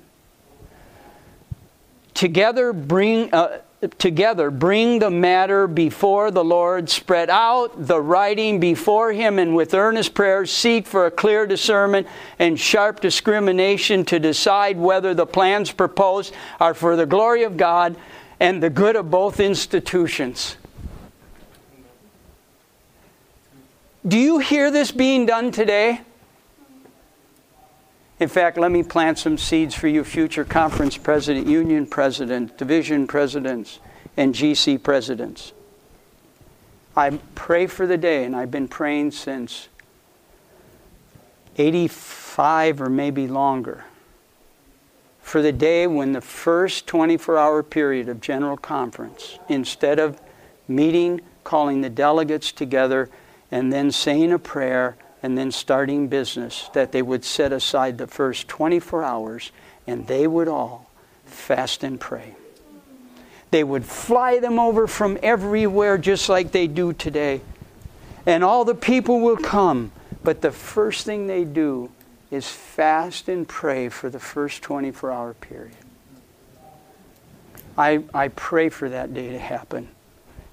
[2.14, 3.58] Together bring uh,
[3.98, 9.74] together bring the matter before the Lord, spread out the writing before Him, and with
[9.74, 12.06] earnest prayers seek for a clear discernment
[12.38, 17.96] and sharp discrimination to decide whether the plans proposed are for the glory of God
[18.40, 20.56] and the good of both institutions.
[24.06, 26.02] Do you hear this being done today?
[28.20, 33.06] In fact, let me plant some seeds for you, future conference president, union president, division
[33.06, 33.80] presidents,
[34.16, 35.52] and GC presidents.
[36.96, 39.68] I pray for the day, and I've been praying since
[41.56, 43.84] 85 or maybe longer,
[45.20, 50.20] for the day when the first 24 hour period of General Conference, instead of
[50.68, 53.10] meeting, calling the delegates together,
[53.50, 58.06] and then saying a prayer, and then starting business, that they would set aside the
[58.06, 59.52] first 24 hours
[59.86, 60.90] and they would all
[61.24, 62.34] fast and pray.
[63.50, 67.40] They would fly them over from everywhere just like they do today.
[68.26, 69.92] And all the people will come.
[70.22, 71.90] But the first thing they do
[72.30, 75.74] is fast and pray for the first 24 hour period.
[77.78, 79.88] I, I pray for that day to happen.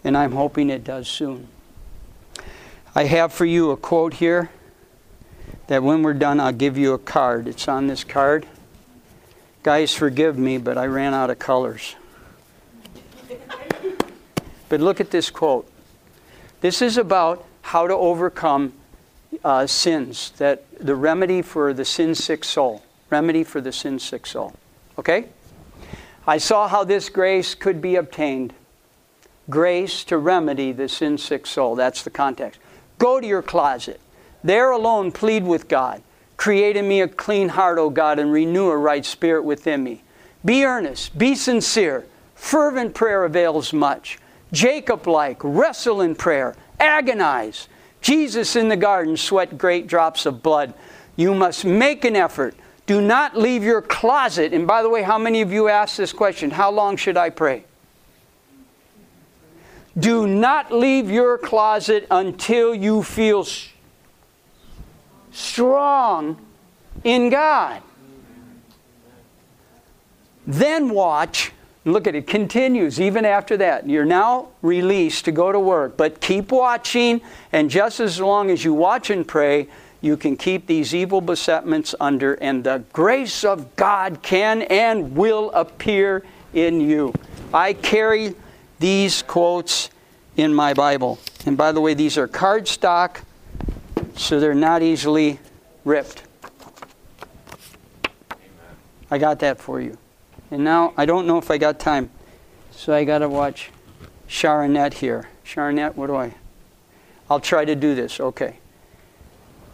[0.05, 1.49] And I'm hoping it does soon.
[2.95, 4.49] I have for you a quote here
[5.72, 7.47] that when we're done, I'll give you a card.
[7.47, 8.45] It's on this card.
[9.63, 11.95] Guys, forgive me, but I ran out of colors.
[14.67, 15.72] but look at this quote.
[16.59, 18.74] This is about how to overcome
[19.45, 22.84] uh, sins, that the remedy for the sin sick soul.
[23.09, 24.53] Remedy for the sin sick soul.
[24.99, 25.30] Okay?
[26.28, 28.53] I saw how this grace could be obtained.
[29.49, 31.76] Grace to remedy the sin sick soul.
[31.76, 32.59] That's the context.
[32.97, 34.01] Go to your closet.
[34.43, 36.01] There alone, plead with God.
[36.37, 40.01] Create in me a clean heart, O God, and renew a right spirit within me.
[40.43, 42.05] Be earnest, be sincere.
[42.33, 44.17] Fervent prayer avails much.
[44.51, 46.55] Jacob like, wrestle in prayer.
[46.79, 47.67] Agonize.
[48.01, 50.73] Jesus in the garden sweat great drops of blood.
[51.15, 52.55] You must make an effort.
[52.87, 54.53] Do not leave your closet.
[54.53, 56.49] And by the way, how many of you asked this question?
[56.49, 57.65] How long should I pray?
[59.99, 63.70] Do not leave your closet until you feel strong
[67.03, 67.82] in God.
[70.45, 71.51] Then watch.
[71.84, 73.89] Look at it, continues even after that.
[73.89, 77.21] You're now released to go to work, but keep watching,
[77.51, 79.67] and just as long as you watch and pray,
[79.99, 85.49] you can keep these evil besetments under, and the grace of God can and will
[85.51, 86.23] appear
[86.53, 87.13] in you.
[87.51, 88.36] I carry
[88.79, 89.89] these quotes
[90.38, 91.17] in my Bible.
[91.47, 93.21] And by the way, these are cardstock,
[94.16, 95.39] so they're not easily
[95.86, 96.24] ripped.
[99.09, 99.97] I got that for you.
[100.49, 102.09] And now I don't know if I got time,
[102.72, 103.72] so I got to watch
[104.28, 105.30] Sharonette here.
[105.45, 106.34] Sharonette, what do I?
[107.30, 108.20] I'll try to do this.
[108.20, 108.57] Okay.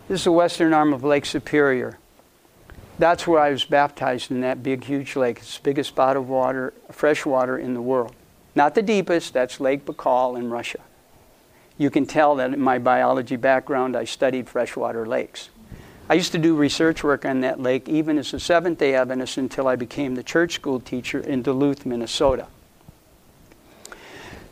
[0.07, 1.97] This is the western arm of Lake Superior.
[2.99, 5.39] That's where I was baptized in that big, huge lake.
[5.39, 8.15] It's the biggest body of water, fresh water in the world.
[8.55, 10.79] Not the deepest, that's Lake Baikal in Russia.
[11.77, 15.49] You can tell that in my biology background, I studied freshwater lakes.
[16.09, 19.37] I used to do research work on that lake even as a Seventh day Adventist
[19.37, 22.47] until I became the church school teacher in Duluth, Minnesota.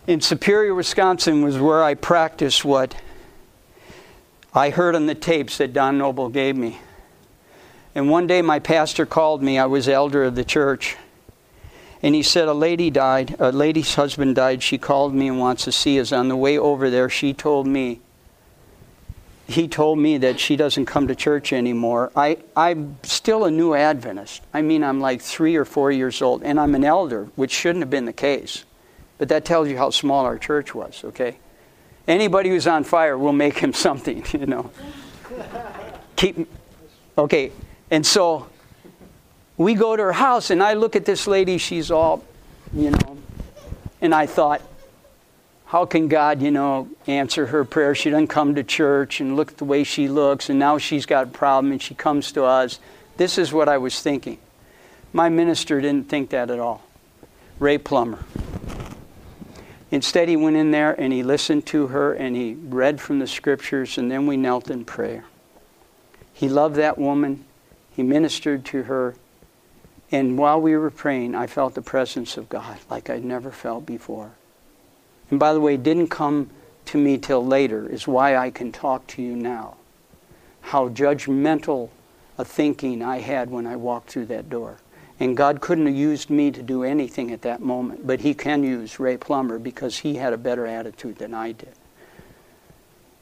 [0.06, 2.96] In Superior, Wisconsin was where I practiced what
[4.54, 6.80] I heard on the tapes that Don Noble gave me.
[7.96, 10.98] And one day my pastor called me, I was elder of the church,
[12.06, 14.62] and he said, A lady died, a lady's husband died.
[14.62, 16.12] She called me and wants to see us.
[16.12, 18.00] On the way over there, she told me
[19.48, 22.12] he told me that she doesn't come to church anymore.
[22.16, 24.44] I, I'm still a new Adventist.
[24.54, 27.82] I mean, I'm like three or four years old, and I'm an elder, which shouldn't
[27.82, 28.66] have been the case.
[29.18, 31.38] But that tells you how small our church was, okay?
[32.08, 34.70] Anybody who's on fire will make him something, you know.
[36.16, 36.48] Keep,
[37.18, 37.52] okay,
[37.90, 38.48] and so
[39.58, 42.24] we go to her house, and I look at this lady, she's all,
[42.74, 43.18] you know,
[44.02, 44.62] and I thought,
[45.66, 47.96] how can God, you know, answer her prayer?
[47.96, 51.06] She doesn't come to church and look at the way she looks, and now she's
[51.06, 52.80] got a problem and she comes to us.
[53.18, 54.38] This is what I was thinking.
[55.12, 56.84] My minister didn't think that at all.
[57.60, 58.20] Ray Plummer.
[59.92, 63.28] Instead, he went in there and he listened to her and he read from the
[63.28, 65.26] scriptures, and then we knelt in prayer.
[66.32, 67.46] He loved that woman,
[67.92, 69.16] he ministered to her,
[70.12, 73.86] and while we were praying, I felt the presence of God like I'd never felt
[73.86, 74.32] before
[75.30, 76.50] and by the way, it didn't come
[76.86, 79.76] to me till later, is why I can talk to you now.
[80.62, 81.90] How judgmental
[82.38, 84.78] a thinking I had when I walked through that door.
[85.20, 88.64] And God couldn't have used me to do anything at that moment, but He can
[88.64, 91.74] use Ray Plummer because he had a better attitude than I did.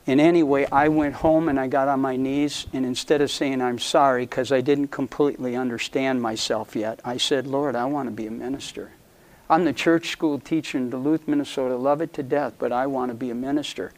[0.06, 3.62] And anyway, I went home and I got on my knees, and instead of saying
[3.62, 8.12] I'm sorry because I didn't completely understand myself yet, I said, Lord, I want to
[8.12, 8.92] be a minister.
[9.50, 11.76] I'm the church school teacher in Duluth, Minnesota.
[11.78, 13.94] Love it to death, but I want to be a minister.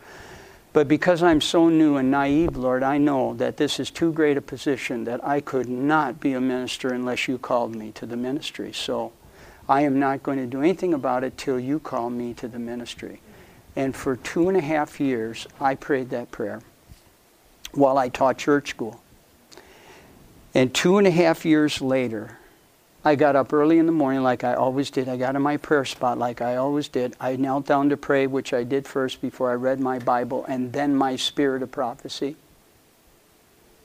[0.73, 4.35] But because I'm so new and naive, Lord, I know that this is too great
[4.35, 8.17] a position that I could not be a minister unless you called me to the
[8.17, 8.73] ministry.
[8.73, 9.13] So
[9.69, 12.59] I am not going to do anything about it till you call me to the
[12.59, 13.21] ministry.
[13.75, 16.61] And for two and a half years, I prayed that prayer
[17.73, 19.01] while I taught church school.
[20.53, 22.37] And two and a half years later,
[23.03, 25.07] I got up early in the morning like I always did.
[25.07, 27.15] I got in my prayer spot like I always did.
[27.19, 30.73] I knelt down to pray, which I did first before I read my Bible, and
[30.73, 32.35] then my spirit of prophecy.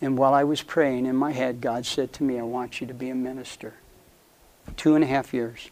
[0.01, 2.86] And while I was praying in my head, God said to me, I want you
[2.86, 3.74] to be a minister.
[4.76, 5.68] Two and a half years.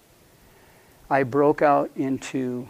[1.09, 2.69] I broke out into,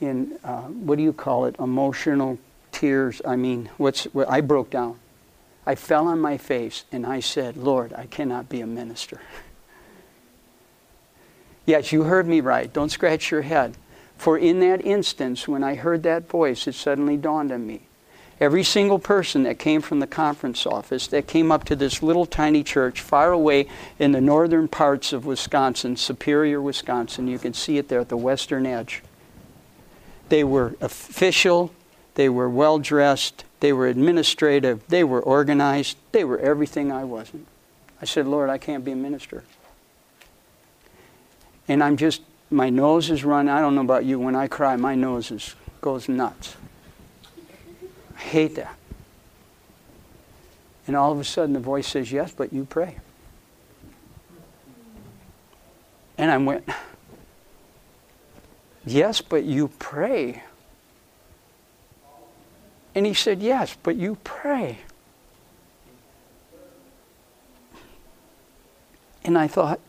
[0.00, 2.38] in uh, what do you call it, emotional
[2.72, 3.22] tears.
[3.24, 4.98] I mean, what's, what, I broke down.
[5.66, 9.20] I fell on my face and I said, Lord, I cannot be a minister.
[11.66, 12.70] Yes, you heard me right.
[12.70, 13.76] Don't scratch your head.
[14.18, 17.82] For in that instance, when I heard that voice, it suddenly dawned on me.
[18.40, 22.26] Every single person that came from the conference office that came up to this little
[22.26, 23.66] tiny church far away
[23.98, 28.16] in the northern parts of Wisconsin, Superior, Wisconsin, you can see it there at the
[28.16, 29.02] western edge.
[30.28, 31.72] They were official,
[32.14, 37.46] they were well dressed, they were administrative, they were organized, they were everything I wasn't.
[38.00, 39.44] I said, Lord, I can't be a minister
[41.68, 43.52] and I'm just my nose is running.
[43.52, 44.18] I don't know about you.
[44.18, 46.56] When I cry, my nose is, goes nuts.
[48.16, 48.76] I hate that.
[50.86, 52.98] And all of a sudden, the voice says, "Yes, but you pray."
[56.16, 56.68] And I went,
[58.86, 60.42] "Yes, but you pray."
[62.94, 64.78] And he said, Yes, but you pray.
[69.24, 69.80] And I thought,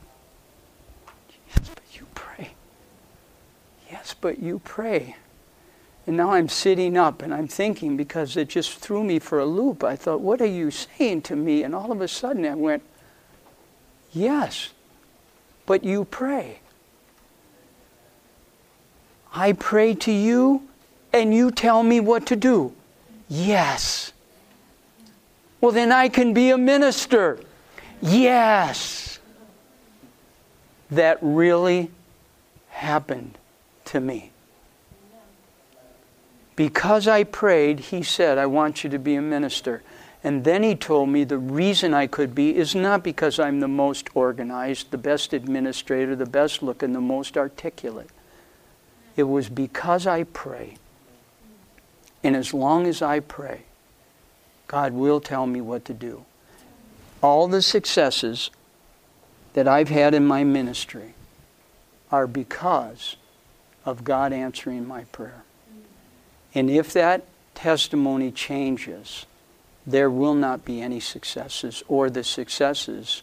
[1.50, 2.52] Yes, but you pray.
[3.91, 5.16] Yes, but you pray.
[6.08, 9.46] And now I'm sitting up and I'm thinking because it just threw me for a
[9.46, 9.84] loop.
[9.84, 11.64] I thought, What are you saying to me?
[11.64, 12.82] And all of a sudden I went,
[14.14, 14.70] Yes,
[15.66, 16.60] but you pray.
[19.36, 20.63] I pray to you
[21.11, 22.73] and you tell me what to do.
[23.27, 24.13] Yes.
[25.59, 27.39] Well, then I can be a minister.
[28.01, 29.19] Yes.
[30.89, 31.91] That really
[32.69, 33.38] happened
[33.86, 34.31] to me.
[36.55, 39.83] Because I prayed, he said, I want you to be a minister.
[40.23, 43.67] And then he told me the reason I could be is not because I'm the
[43.67, 48.09] most organized, the best administrator, the best looking, the most articulate.
[49.16, 50.78] It was because I pray.
[52.24, 53.61] And as long as I pray,
[54.68, 56.26] God will tell me what to do.
[57.22, 58.49] All the successes
[59.53, 61.13] that I've had in my ministry
[62.11, 63.16] are because
[63.86, 65.43] of God answering my prayer.
[66.53, 69.26] And if that testimony changes,
[69.86, 73.22] there will not be any successes, or the successes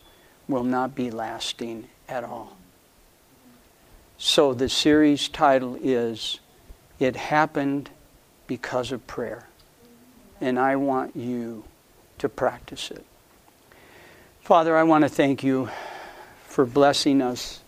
[0.49, 2.57] will not be lasting at all.
[4.25, 6.39] So the series title is
[7.01, 7.91] It Happened
[8.47, 9.49] Because of Prayer.
[10.41, 11.65] And I want you
[12.19, 13.05] to practice it.
[14.41, 15.71] Father, I want to thank you
[16.47, 17.63] for blessing us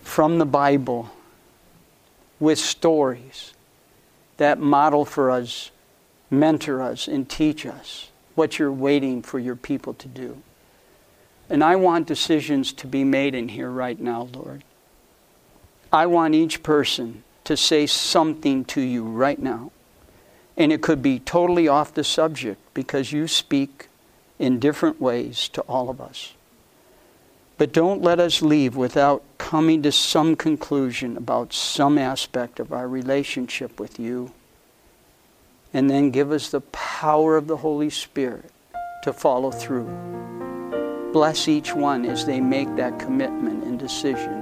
[0.00, 1.10] from the Bible
[2.40, 3.52] with stories
[4.38, 5.70] that model for us,
[6.30, 10.42] mentor us, and teach us what you're waiting for your people to do.
[11.50, 14.64] And I want decisions to be made in here right now, Lord.
[15.92, 19.72] I want each person to say something to you right now.
[20.56, 23.88] And it could be totally off the subject because you speak
[24.38, 26.32] in different ways to all of us.
[27.58, 32.88] But don't let us leave without coming to some conclusion about some aspect of our
[32.88, 34.32] relationship with you.
[35.74, 38.50] And then give us the power of the Holy Spirit
[39.04, 39.90] to follow through.
[41.12, 44.41] Bless each one as they make that commitment and decision